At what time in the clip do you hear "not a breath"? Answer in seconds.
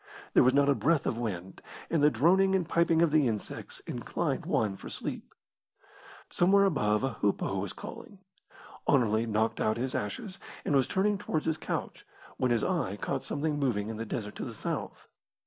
0.55-1.05